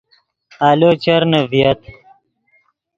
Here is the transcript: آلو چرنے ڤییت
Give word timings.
آلو 0.69 0.89
چرنے 1.03 1.39
ڤییت 1.51 1.81